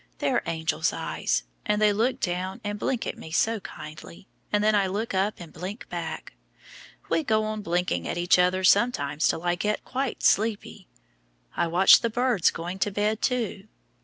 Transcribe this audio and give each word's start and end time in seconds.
They're 0.17 0.41
angels' 0.47 0.91
eyes, 0.91 1.43
and 1.63 1.79
they 1.79 1.93
look 1.93 2.19
down 2.19 2.59
and 2.63 2.79
blink 2.79 3.05
at 3.05 3.19
me 3.19 3.29
so 3.29 3.59
kindly, 3.59 4.25
and 4.51 4.63
then 4.63 4.73
I 4.73 4.87
look 4.87 5.13
up 5.13 5.35
and 5.39 5.53
blink 5.53 5.87
back. 5.89 6.33
We 7.07 7.23
go 7.23 7.43
on 7.43 7.61
blinking 7.61 8.07
at 8.07 8.17
each 8.17 8.39
other 8.39 8.63
sometimes 8.63 9.27
till 9.27 9.43
I 9.43 9.53
get 9.53 9.85
quite 9.85 10.23
sleepy. 10.23 10.87
I 11.55 11.67
watch 11.67 11.99
the 11.99 12.09
birds 12.09 12.49
going 12.49 12.79
to 12.79 12.89
bed 12.89 13.21
too. 13.21 13.67